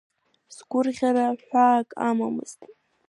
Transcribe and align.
Сгәырӷьара 0.55 1.25
ҳәаак 1.43 1.89
амамызт. 2.07 2.59